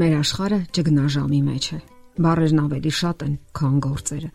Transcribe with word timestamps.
Մեր 0.00 0.14
աշխարհը 0.16 0.58
ճգնաժամի 0.76 1.38
մեջ 1.44 1.66
է։ 1.76 1.78
Բարերն 2.24 2.60
ավելի 2.62 2.92
շատ 2.98 3.24
են, 3.26 3.32
քան 3.58 3.74
գործերը։ 3.84 4.28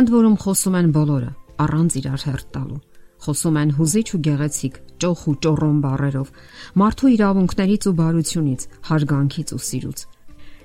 Ընդ 0.00 0.12
որում 0.14 0.36
խոսում 0.40 0.76
են 0.80 0.88
բոլորը, 0.96 1.30
առանց 1.64 1.96
իրար 2.00 2.24
հերթ 2.30 2.46
տալու։ 2.54 2.78
Խոսում 3.20 3.58
են 3.60 3.74
հուզիչ 3.76 4.06
ու 4.16 4.20
գեղեցիկ, 4.26 4.78
ճոխ 5.04 5.24
ու 5.28 5.34
ճոռոմ 5.44 5.76
բառերով, 5.84 6.30
մարդու 6.80 7.12
իրավունքներից 7.20 7.84
ու 7.90 7.94
բարությունից, 8.00 8.64
հարգանքից 8.88 9.52
ու 9.52 9.62
սիրուց։ 9.68 9.98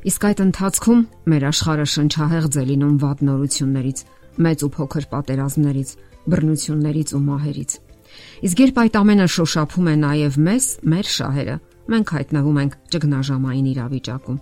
Իսկ 0.05 0.25
այդ 0.29 0.39
ընթացքում 0.45 1.01
մեր 1.35 1.45
աշխարհը 1.51 1.87
շնչահեղձ 1.95 2.55
է 2.55 2.65
լինում 2.71 2.95
վատ 3.03 3.19
նորություններից, 3.27 3.99
մեծ 4.45 4.59
ու 4.65 4.73
փոքր 4.75 5.05
պատերազմներից, 5.11 5.89
բռնություններից 6.31 7.09
ու 7.15 7.23
մահերից։ 7.27 7.71
Իսկ 8.45 8.59
երբ 8.63 8.75
այդ 8.85 8.97
ամենը 9.03 9.27
շոշափում 9.35 9.87
է 9.91 9.95
նաև 10.05 10.37
մեզ, 10.47 10.65
մեր 10.95 11.07
շահերը, 11.15 11.55
մենք 11.91 12.11
հայտնվում 12.15 12.59
ենք 12.63 12.77
ճգնաժամային 12.95 13.71
իրավիճակում։ 13.75 14.37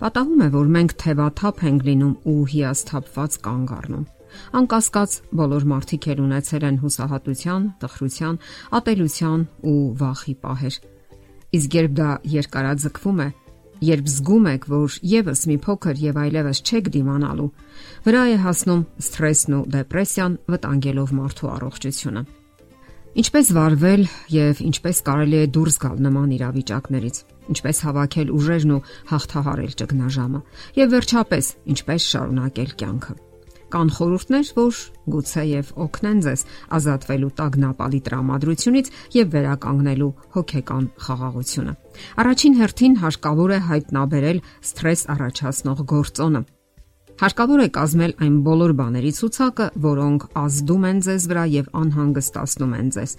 Պատահում 0.00 0.42
է, 0.44 0.48
որ 0.54 0.72
մենք 0.74 0.96
թևաթափ 1.04 1.62
ենք 1.68 1.86
լինում 1.88 2.14
ու 2.32 2.42
հիասթափված 2.54 3.38
կանգ 3.44 3.72
առնում։ 3.78 4.04
Անկասկած 4.58 5.12
բոլոր 5.38 5.64
մարդիկ 5.70 6.08
էլ 6.14 6.20
ունեցել 6.24 6.66
են 6.68 6.78
հուսահատության, 6.82 7.66
տխրության, 7.84 8.38
ատելության 8.78 9.46
ու 9.70 9.78
վախի 10.00 10.34
պահեր։ 10.44 10.78
Իսկ 11.54 11.76
երբ 11.78 11.92
դա 11.94 12.10
երկարաձգվում 12.34 13.20
է, 13.24 13.28
երբ 13.84 14.08
զգում 14.10 14.46
եք, 14.54 14.64
որ 14.70 14.96
եւս 15.14 15.42
մի 15.50 15.56
փոքր 15.64 16.00
եւ 16.04 16.18
այլևս 16.24 16.62
չեք 16.64 16.88
դիմանալու, 16.94 17.50
վրա 18.06 18.22
է 18.30 18.36
հասնում 18.44 18.82
սթրեսն 19.04 19.56
ու 19.58 19.62
դեպրեսիան, 19.74 20.38
վտանգելով 20.54 21.14
մարդու 21.18 21.52
առողջությունը։ 21.54 22.24
Ինչպես 23.14 23.50
վարվել 23.54 24.04
եւ 24.34 24.60
ինչպես 24.64 25.00
կարելի 25.06 25.38
է 25.38 25.50
դուրս 25.54 25.76
գալ 25.84 26.00
նման 26.02 26.30
իրավիճակներից։ 26.34 27.18
Ինչպես 27.52 27.82
հավաքել 27.84 28.32
ուժերն 28.38 28.74
ու 28.74 28.80
հաղթահարել 29.10 29.76
ճգնաժամը։ 29.80 30.40
Եվ 30.80 30.90
վերջապես, 30.94 31.52
ինչպես 31.74 32.08
շարունակել 32.14 32.74
կյանքը։ 32.80 33.16
Կան 33.74 33.88
խորհուրդներ, 33.90 34.50
որ 34.54 34.80
գուցե 35.10 35.42
եւ 35.50 35.70
օգնեն 35.82 36.18
ձեզ 36.24 36.42
ազատվելու 36.78 37.30
տագնապալի 37.40 38.00
տրամադրությունից 38.06 38.90
եւ 39.18 39.32
վերականգնելու 39.34 40.10
հոգեկան 40.36 40.86
խաղաղությունը։ 41.08 41.74
Առաջին 42.22 42.58
հերթին 42.62 42.98
հարկավոր 43.02 43.54
է 43.54 43.60
հայտնաբերել 43.74 44.42
սթրես 44.70 45.06
առաջացնող 45.14 45.82
գործոնը 45.94 46.44
Հարկավոր 47.14 47.60
է 47.62 47.66
կազմել 47.74 48.12
այն 48.24 48.38
բոլոր 48.42 48.72
բաների 48.78 49.10
ցուցակը, 49.14 49.66
որոնք 49.84 50.24
ազդում 50.40 50.86
են 50.88 51.02
ձեզ 51.06 51.26
վրա 51.30 51.44
եւ 51.52 51.68
անհանգստացնում 51.80 52.74
են 52.78 52.88
ձեզ։ 52.96 53.14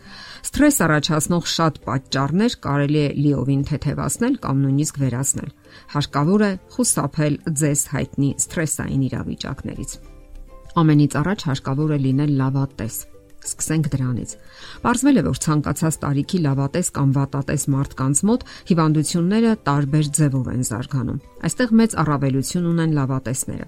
Սթրես 0.50 0.80
առաջացնող 0.86 1.48
շատ 1.54 1.80
պատճառներ 1.88 2.58
կարելի 2.68 3.02
է 3.06 3.08
լիովին 3.24 3.64
թեթևացնել 3.72 4.38
կամ 4.44 4.62
նույնիսկ 4.66 5.02
վերացնել։ 5.06 5.50
Հարկավոր 5.96 6.46
է 6.46 6.52
խուսափել 6.76 7.42
ձեզ 7.64 7.88
հայտնի 7.96 8.30
սթրեսային 8.44 9.10
իրավիճակներից։ 9.10 10.00
Ամենից 10.76 11.20
առաջ 11.24 11.50
հարկավոր 11.56 11.96
է 11.96 12.00
լինել 12.04 12.40
լավատես 12.44 13.04
Սկսենք 13.46 13.88
դրանից։ 13.94 14.32
Պարզվել 14.86 15.20
է, 15.20 15.24
որ 15.26 15.40
ցանկացած 15.46 15.98
տարիքի 16.02 16.40
լավատես 16.46 16.88
կամ 16.96 17.10
վատատես 17.16 17.66
մարդկանց 17.76 18.22
մոտ 18.30 18.46
հիվանդությունները 18.70 19.52
տարբեր 19.70 20.10
ձևով 20.18 20.50
են 20.56 20.66
զարգանում։ 20.70 21.20
Այստեղ 21.46 21.76
մեծ 21.80 21.96
առավելություն 22.06 22.66
ունեն 22.72 22.96
լավատեսները։ 22.96 23.68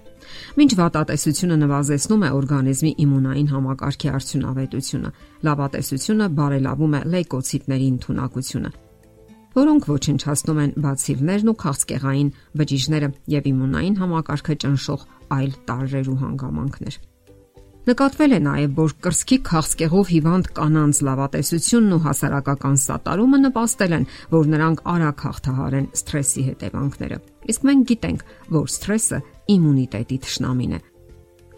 Մինչ 0.58 0.72
վատատեսությունը 0.82 1.56
նվազեցնում 1.62 2.26
է 2.26 2.32
օրգանիզմի 2.38 2.92
իմունային 3.06 3.48
համակարգի 3.54 4.12
արդյունավետությունը, 4.18 5.14
լավատեսությունը 5.48 6.28
բարելավում 6.42 6.98
է 6.98 7.00
լեյկոցիտների 7.14 7.88
ընդունակությունը 7.94 8.76
որոնք 9.58 9.86
ոչնչացնում 9.88 10.58
են 10.62 10.72
բացիլներն 10.84 11.50
ու 11.50 11.56
քաղցկեղային 11.62 12.28
բջիջները 12.60 13.08
եւ 13.34 13.48
իմունային 13.50 13.96
համակարգը 14.02 14.56
ճնշող 14.64 15.06
այլ 15.38 15.56
տարրեր 15.70 16.10
ու 16.12 16.18
հանգամանքներ։ 16.22 16.98
Նկատվել 17.88 18.34
է 18.36 18.38
նաև, 18.44 18.72
որ 18.76 18.92
կրսկի 19.00 19.36
քաղցկեղով 19.48 20.08
հիվանդ 20.12 20.48
կանանց 20.58 20.98
լավատեսությունն 21.08 21.92
ու 21.96 22.00
հասարակական 22.04 22.74
սատարումը 22.82 23.38
նպաստել 23.46 23.94
են, 23.96 24.04
որ 24.34 24.50
նրանք 24.52 24.82
արագ 24.92 25.22
հաղթահարեն 25.24 25.86
սթրեսի 25.96 26.42
հետևանքները։ 26.48 27.18
Իսկ 27.48 27.64
մենք 27.68 27.86
գիտենք, 27.88 28.24
որ 28.58 28.66
սթրեսը 28.74 29.20
իմունիտետի 29.54 30.18
թշնամին 30.28 30.74
է։ 30.76 30.80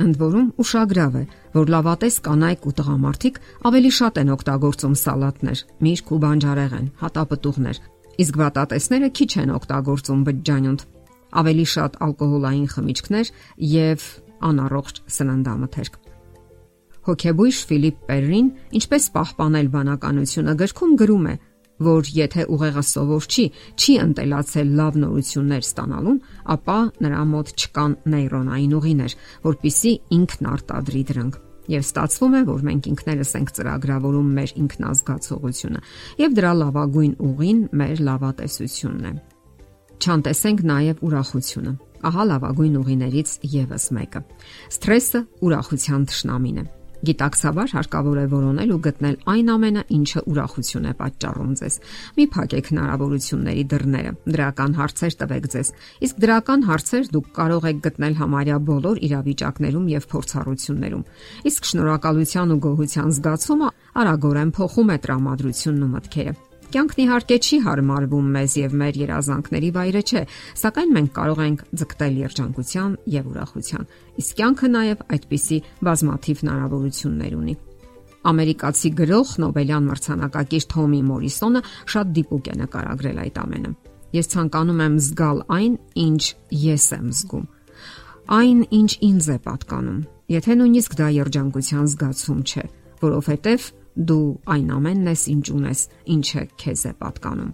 Ընդ 0.00 0.20
որում 0.20 0.46
ուշագրավ 0.62 1.16
է, 1.18 1.24
որ 1.58 1.72
լավատես 1.74 2.14
կանայք 2.30 2.62
ու 2.70 2.74
տղամարդիկ 2.78 3.40
ավելի 3.70 3.90
շատ 3.98 4.20
են 4.22 4.30
օգտագործում 4.38 4.94
սալատներ, 5.00 5.64
միրգ 5.82 6.14
ու 6.14 6.20
բանջարեղեն, 6.24 6.86
հատապտուղներ, 7.02 7.82
իսկ 8.22 8.38
վատատեսները 8.40 9.10
քիչ 9.18 9.30
են 9.42 9.52
օգտագործում 9.58 10.22
բջջանյութ, 10.30 10.86
ավելի 11.42 11.66
շատ 11.74 12.00
ալկոհոլային 12.06 12.70
խմիչքներ 12.70 13.34
եւ 13.74 14.06
անառողջ 14.50 15.04
սննդամթերք։ 15.20 16.09
Հոկեբույժ 17.08 17.58
Ֆիլիպ 17.70 18.00
Պերրին 18.10 18.48
ինչպես 18.76 19.04
պահպանել 19.14 19.68
բանականությունը 19.72 20.54
գրքում 20.60 20.96
գրում 21.00 21.28
է, 21.30 21.34
որ 21.80 22.08
եթե 22.12 22.44
ուղեղը 22.52 22.82
սովոր 22.84 23.26
չի, 23.30 23.44
չի 23.80 23.94
ընտելացել 24.04 24.72
լավ 24.80 24.96
նորություններ 25.00 25.62
ստանալուն, 25.64 26.18
ապա 26.54 26.78
նրա 27.04 27.22
մոտ 27.30 27.52
չկան 27.56 27.94
նեյրոնային 28.14 28.74
ուղիներ, 28.80 29.14
որpիսի 29.48 29.92
ինքն 30.16 30.50
արտադրի 30.50 31.02
դրանք։ 31.10 31.38
Եվ 31.70 31.84
ստացվում 31.86 32.34
է, 32.36 32.42
որ 32.50 32.64
մենք 32.68 32.88
ինքներս 32.90 33.32
ենք 33.40 33.52
ծրագրավորում 33.56 34.30
մեր 34.36 34.52
ինքնազգացողությունը, 34.60 35.80
եւ 36.20 36.34
դրա 36.40 36.52
լավագույն 36.60 37.14
ուղին 37.30 37.60
մեր 37.80 38.02
լավատեսությունն 38.10 39.06
է։ 39.10 39.14
Չանտեսենք 40.00 40.66
նաև 40.72 41.06
ուրախությունը։ 41.06 41.72
Ահա 42.10 42.24
լավագույն 42.32 42.76
ուղիներից 42.80 43.32
եւս 43.54 43.88
մեկը։ 44.00 44.26
Սթրեսը 44.80 45.24
ուրախության 45.46 46.06
թշնամին 46.10 46.60
է 46.64 46.68
Գիտակցաբար 47.00 47.70
հարկավոր 47.72 48.18
է 48.20 48.24
որոնել 48.30 48.72
ու 48.74 48.80
գտնել 48.84 49.14
այն 49.32 49.52
ամենը, 49.54 49.84
ինչը 49.96 50.22
ուրախություն 50.30 50.88
է 50.90 50.92
պատճառում 50.98 51.54
ձեզ։ 51.60 51.78
Մի 52.18 52.26
փակեք 52.34 52.68
հնարավորությունների 52.70 53.64
դռները։ 53.70 54.12
Դրական 54.34 54.76
հարցեր 54.80 55.16
տվեք 55.22 55.48
ձեզ։ 55.54 55.72
Իսկ 56.10 56.20
դրական 56.26 56.66
հարցեր 56.68 57.10
դուք 57.16 57.32
կարող 57.40 57.70
եք 57.70 57.80
գտնել 57.88 58.20
համարյա 58.20 58.60
բոլոր 58.68 59.02
իրավիճակներում 59.08 59.88
եւ 59.96 60.06
փորձառություններում։ 60.12 61.08
Իսկ 61.50 61.72
շնորհակալության 61.72 62.54
ու 62.54 62.60
գոհության 62.68 63.16
զգացումը 63.16 63.74
արագորեն 64.04 64.54
փոխում 64.60 64.94
է 64.94 65.00
տրամադրությունն 65.08 65.84
ու 65.88 65.92
մտքերը։ 65.96 66.49
Կյանքն 66.70 67.00
իհարկե 67.02 67.36
չի 67.42 67.56
հարմարվում 67.64 68.26
մեզ 68.30 68.52
եւ 68.60 68.74
մեր 68.78 68.98
երազանքների 69.00 69.70
վայրը 69.74 70.02
չէ, 70.06 70.20
սակայն 70.60 70.92
մենք 70.94 71.08
կարող 71.16 71.40
ենք 71.42 71.64
ձգտել 71.80 72.20
երջանկության 72.20 72.92
եւ 73.10 73.24
ուրախության։ 73.30 73.88
Իսկ 74.22 74.36
կյանքը 74.40 74.70
նաեւ 74.74 75.02
այդպիսի 75.16 75.58
բազմաթիվ 75.88 76.42
հնարավորություններ 76.44 77.34
ունի։ 77.40 77.54
Ամերիկացի 78.30 78.90
գրող 79.00 79.32
Նոբելյան 79.42 79.90
մրցանակակիր 79.90 80.68
Թոմի 80.70 81.02
Մորիսոնը 81.10 81.64
շատ 81.90 82.14
դիպուկ 82.20 82.50
է 82.50 82.54
նկարագրել 82.60 83.20
այդ 83.24 83.42
ամենը։ 83.42 83.74
Ես 84.14 84.30
ցանկանում 84.30 84.80
եմ 84.86 84.96
զգալ 85.10 85.42
այն, 85.58 85.74
ինչ 86.06 86.22
ես 86.60 86.86
եմ 87.00 87.10
զգում։ 87.18 87.44
Այն, 88.30 88.58
ինչ 88.78 88.90
ինձ 89.10 89.26
է 89.26 89.38
պատկանում։ 89.50 90.00
Եթե 90.30 90.54
նույնիսկ 90.60 90.92
դա 91.00 91.06
երջանկության 91.18 91.86
զգացում 91.90 92.40
չէ, 92.46 92.64
որովհետև 93.00 93.70
դու 94.08 94.26
այն 94.54 94.70
ամենն 94.76 95.10
ես, 95.10 95.22
ինչ 95.34 95.46
ունես, 95.56 95.80
ինչը 96.14 96.44
քեզ 96.60 96.84
է 96.90 96.92
պատկանում։ 97.00 97.50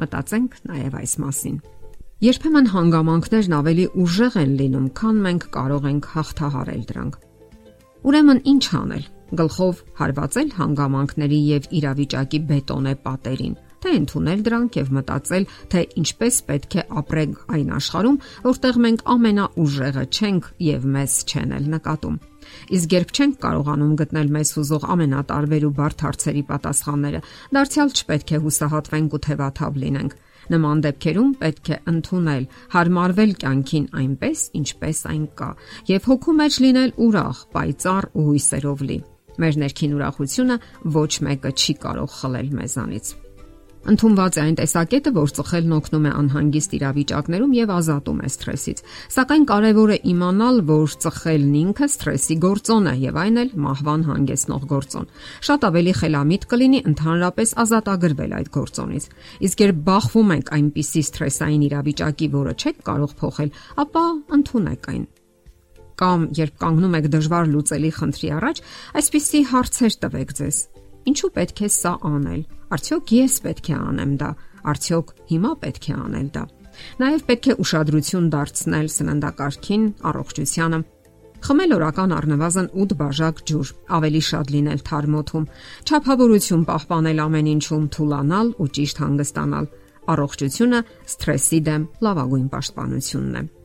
Մտածենք 0.00 0.58
նաև 0.70 0.98
այս 1.00 1.14
մասին։ 1.24 1.56
Երբեմն 2.20 2.66
հանգամանքներն 2.74 3.56
ավելի 3.56 3.86
ուժեղ 4.00 4.34
են 4.40 4.50
լինում, 4.60 4.86
քան 5.00 5.20
մենք 5.24 5.44
կարող 5.56 5.88
ենք 5.90 6.08
հաղթահարել 6.14 6.82
դրանք։ 6.90 7.14
Ուրեմն 8.10 8.40
ինչ 8.52 8.64
անել։ 8.80 9.04
Գլխով 9.40 9.80
հարվածել 10.00 10.48
հանգամանքների 10.58 11.40
եւ 11.48 11.68
իրավիճակի 11.80 12.40
բետոնե 12.50 12.94
պատերին, 13.06 13.54
թե 13.80 13.92
ընդունել 14.00 14.42
դրանք 14.48 14.78
եւ 14.80 14.90
մտածել, 14.96 15.46
թե 15.72 15.84
ինչպես 16.00 16.40
պետք 16.50 16.76
է 16.80 16.84
ապրենք 17.00 17.44
այն 17.56 17.70
աշխարհում, 17.80 18.18
որտեղ 18.50 18.80
մենք 18.84 19.06
ամենաուժեղը 19.16 20.04
չենք 20.10 20.50
եւ 20.70 20.90
մեզ 20.96 21.16
չեն 21.30 21.56
էլ 21.60 21.70
նկատում։ 21.76 22.20
Իսկ 22.76 22.96
երբ 22.96 23.12
չենք 23.16 23.38
կարողանում 23.44 23.92
գտնել 24.00 24.32
մեզ 24.36 24.52
հուզող 24.56 24.88
ամենատարբեր 24.94 25.66
ու 25.68 25.74
բարդ 25.80 26.04
հարցերի 26.06 26.42
պատասխանները, 26.50 27.20
դարձյալ 27.56 27.94
չպետք 28.00 28.30
է 28.30 28.42
հուսահատվենք 28.46 29.16
ու 29.16 29.22
թևաթափ 29.26 29.80
լինենք։ 29.84 30.18
Նման 30.50 30.80
դեպքերում 30.82 31.32
պետք 31.40 31.68
է 31.70 31.76
ընդունել, 31.90 32.44
հարմարվել 32.74 33.32
կյանքին 33.44 33.86
այնպես, 34.00 34.44
ինչպես 34.60 35.02
այն 35.12 35.24
կա, 35.38 35.50
եւ 35.90 36.08
հոգու 36.10 36.36
մեջ 36.40 36.60
լինել 36.64 36.94
ուրախ, 37.06 37.42
պայծառ 37.54 38.10
ու 38.10 38.26
հույսերով 38.30 38.84
լի։ 38.90 38.98
Մեր 39.40 39.58
ներքին 39.62 39.96
ուրախությունը 40.00 40.56
ոչ 40.96 41.12
մեկը 41.30 41.52
չի 41.54 41.74
կարող 41.86 42.14
խլել 42.18 42.48
մեզանից։ 42.60 43.12
Ընթոնված 43.88 44.36
է 44.36 44.40
այն 44.44 44.56
տեսակետը, 44.58 45.10
որ 45.16 45.30
ծխելն 45.36 45.70
օգնում 45.72 46.06
է 46.06 46.10
անհանգիստ 46.20 46.72
իրավիճակներում 46.76 47.52
եւ 47.56 47.70
ազատում 47.72 48.18
է 48.20 48.28
սթրեսից։ 48.30 48.82
Սակայն 49.14 49.44
կարևոր 49.48 49.92
է 49.94 49.98
իմանալ, 50.10 50.60
որ 50.68 50.96
ծխելն 51.00 51.54
ինքը 51.60 51.88
սթրեսի 51.88 52.36
գործոն 52.44 52.90
է 52.90 52.94
եւ 53.00 53.20
այն 53.24 53.40
էլ 53.40 53.54
մահվան 53.64 54.04
հանգեցնող 54.10 54.66
գործոն։ 54.74 55.08
Շատ 55.48 55.64
ավելի 55.70 55.94
խելամիտ 56.00 56.44
կլինի 56.50 56.80
ընդհանրապես 56.90 57.54
ազատագրվել 57.64 58.34
այդ 58.40 58.52
գործոնից։ 58.60 59.08
Իսկ 59.48 59.64
երբ 59.64 59.80
բախվում 59.88 60.34
եք 60.36 60.52
այնպիսի 60.60 61.02
սթրեսային 61.08 61.64
իրավիճակի, 61.70 62.28
որը 62.36 62.54
չեք 62.60 62.84
կարող 62.90 63.16
փոխել, 63.24 63.50
ապա 63.80 64.04
ընդունեք 64.40 64.92
այն 64.92 65.08
կամ 66.00 66.22
երբ 66.32 66.54
կանգնում 66.64 66.94
եք 66.96 67.08
դժվար 67.12 67.50
լուծելի 67.52 67.90
խնդրի 68.00 68.30
առաջ, 68.40 68.62
այսպիսի 69.00 69.40
հարցեր 69.52 69.96
տվեք 70.00 70.36
ձեզ. 70.40 70.60
Ինչու 71.08 71.30
պետք 71.36 71.60
է 71.64 71.68
սա 71.72 71.92
անել։ 72.10 72.40
Արդյոք 72.76 73.12
ես 73.16 73.34
պետք 73.46 73.68
է 73.70 73.76
անեմ 73.80 74.14
դա։ 74.20 74.30
Արդյոք 74.70 75.12
հիմա 75.30 75.52
պետք 75.64 75.86
է 75.90 75.94
անել 75.96 76.28
դա։ 76.34 76.42
Նաև 77.00 77.22
պետք 77.30 77.46
է 77.50 77.54
ուշադրություն 77.64 78.26
դարձնել 78.34 78.88
սննդակարգին, 78.94 79.84
առողջությանը։ 80.10 80.80
Խմել 81.40 81.72
օրական 81.76 82.10
առնվազն 82.12 82.66
8 82.84 82.96
բաժակ 83.00 83.38
ջուր, 83.48 83.68
ավելի 83.96 84.20
շատ 84.28 84.50
լինել 84.54 84.82
թարմոթում, 84.90 85.46
ճափավորություն 85.90 86.66
պահպանել 86.68 87.22
ամեն 87.24 87.48
ինչում, 87.54 87.86
թուլանալ 87.96 88.52
ու 88.60 88.68
ճիշտ 88.76 89.00
հանգստանալ։ 89.04 89.70
Առողջությունը 90.10 90.82
սթրեսի 91.14 91.62
դեմ 91.70 91.88
լավագույն 92.04 92.46
պաշտպանությունն 92.52 93.40
է։ 93.40 93.59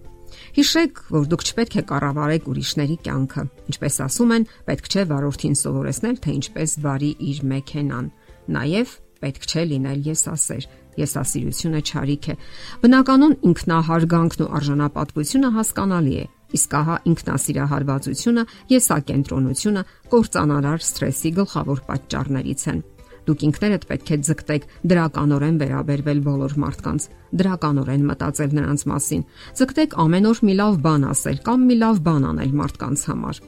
Հիշեք, 0.56 1.00
որ 1.12 1.26
դուք 1.28 1.42
չպետք 1.50 1.74
է 1.76 1.82
կառավարեք 1.90 2.46
ուրիշների 2.48 2.96
կյանքը։ 3.04 3.42
Ինչպես 3.74 3.98
ասում 4.06 4.30
են, 4.36 4.46
պետք 4.70 4.86
չէ 4.88 5.04
վարորդին 5.10 5.58
սովորեցնել, 5.60 6.16
թե 6.24 6.36
ինչպես 6.36 6.76
վարի 6.86 7.10
իր 7.28 7.42
մեքենան։ 7.52 8.08
Նաև 8.56 8.94
պետք 9.26 9.50
չէ 9.52 9.66
լինել 9.74 10.08
եսասեր։ 10.08 10.70
Եսասիրությունը 10.96 11.84
ճարիք 11.92 12.32
է։ 12.32 12.38
Բնականon 12.86 13.38
ինքնահարգանքն 13.52 14.46
ու 14.46 14.52
արժանապատվությունը 14.62 15.54
հասկանալի 15.60 16.18
է, 16.24 16.26
իսկ 16.56 16.80
ահա 16.80 16.98
ինքնասիրահարվածությունը, 17.12 18.50
եսակենտրոնությունը 18.80 19.88
կործանարար 20.16 20.86
սթրեսի 20.88 21.38
գլխավոր 21.44 21.88
պատճառներից 21.92 22.70
են։ 22.72 22.86
Դուք 23.26 23.46
ինքներդ 23.48 23.86
պետք 23.90 24.10
է 24.16 24.18
ձգտեք 24.26 24.68
դրականորեն 24.92 25.56
վերաբերվել 25.62 26.20
բոլոր 26.26 26.54
մարդկանց, 26.66 27.08
դրականորեն 27.42 28.04
մտածել 28.10 28.52
նրանց 28.60 28.86
մասին։ 28.92 29.24
Ձգտեք 29.60 29.98
ամեն 30.06 30.30
օր 30.30 30.42
մի 30.46 30.56
լավ 30.62 30.78
բան 30.86 31.08
ասել 31.16 31.40
կամ 31.46 31.66
մի 31.66 31.76
լավ 31.82 32.02
բան 32.06 32.28
անել 32.30 32.54
մարդկանց 32.62 33.06
համար։ 33.10 33.42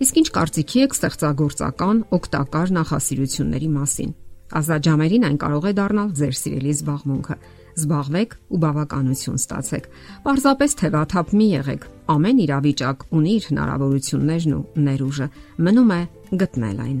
Իսկ 0.00 0.18
ինչ 0.20 0.28
կարծիքի 0.34 0.82
եք 0.86 0.94
ստեղծագործական, 0.96 2.02
օգտակար 2.16 2.74
նախասիրությունների 2.80 3.70
մասին։ 3.76 4.12
Ազատ 4.50 4.86
ժամերին 4.88 5.26
այն 5.28 5.36
կարող 5.40 5.66
է 5.70 5.72
դառնալ 5.78 6.08
ձեր 6.20 6.34
սիրելի 6.40 6.72
զբաղմունքը։ 6.74 7.36
Զբաղվեք 7.80 8.34
ու 8.50 8.60
բավականություն 8.64 9.38
ստացեք։ 9.40 9.86
Պարզապես 10.26 10.76
թևաթափ 10.80 11.32
մի 11.38 11.46
եղեք։ 11.60 11.86
Ամեն 12.16 12.42
իրավիճակ 12.48 13.06
ունի 13.20 13.36
իր 13.38 13.48
հնարավորություններն 13.52 14.58
ու 14.58 14.66
ներուժը։ 14.90 15.30
Մնում 15.70 15.96
է 16.00 16.02
գտնել 16.42 16.84
այն։ 16.88 17.00